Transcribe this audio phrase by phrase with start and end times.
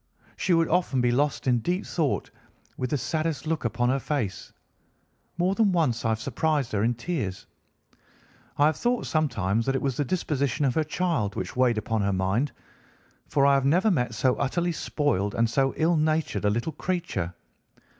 [0.35, 2.31] She would often be lost in deep thought,
[2.75, 4.51] with the saddest look upon her face.
[5.37, 7.45] More than once I have surprised her in tears.
[8.57, 12.01] I have thought sometimes that it was the disposition of her child which weighed upon
[12.01, 12.51] her mind,
[13.27, 17.35] for I have never met so utterly spoiled and so ill natured a little creature.